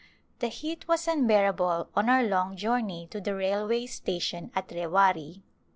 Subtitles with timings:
[0.39, 5.43] The heat was unbearable on our long journey to the railway station at Rewari.